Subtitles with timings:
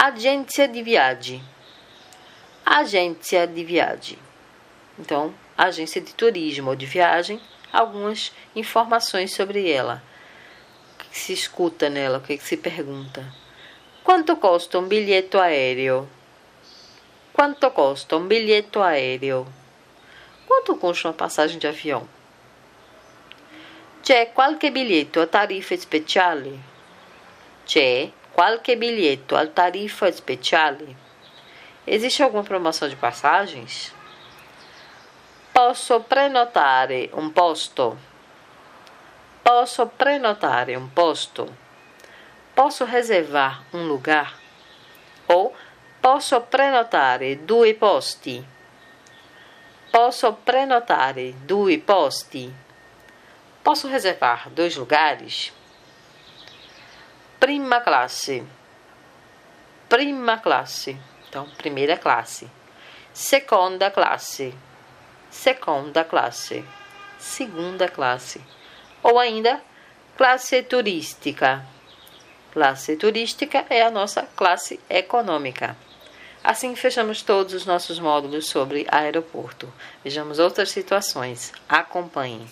[0.00, 1.42] Agência de viagem.
[2.64, 4.16] Agência de viagem.
[4.96, 7.40] Então, agência de turismo ou de viagem,
[7.72, 10.00] algumas informações sobre ela.
[10.94, 13.26] O que se escuta nela, o que se pergunta.
[14.04, 16.08] Quanto custa um bilhete aéreo?
[17.32, 19.48] Quanto custa um bilhete aéreo?
[20.46, 22.08] Quanto custa uma passagem de avião?
[24.04, 26.56] C'è qualche biglietto a tariffa speciale?
[27.66, 30.94] C'è qualche biglietto a tariffa speciale?
[31.84, 33.92] Existe alguma promoção de passagens?
[35.52, 37.98] Posso prenotare un posto?
[39.42, 41.52] Posso prenotare un posto?
[42.54, 44.38] Posso reservar um lugar?
[45.26, 45.52] Ou
[46.00, 48.46] posso prenotare due posti?
[49.90, 52.54] Posso prenotare due posti?
[53.64, 55.50] Posso reservar dois lugares?
[57.48, 58.44] Prima classe.
[59.88, 60.94] Prima classe.
[61.26, 62.46] Então, primeira classe.
[63.10, 64.54] Seconda classe.
[65.30, 66.62] Seconda classe.
[67.18, 68.42] Segunda classe.
[69.02, 69.62] Ou ainda,
[70.14, 71.64] classe turística.
[72.52, 75.74] Classe turística é a nossa classe econômica.
[76.44, 79.72] Assim fechamos todos os nossos módulos sobre aeroporto.
[80.04, 81.50] Vejamos outras situações.
[81.66, 82.46] Acompanhe.